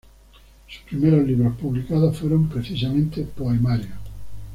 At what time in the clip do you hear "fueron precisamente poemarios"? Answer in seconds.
2.17-3.99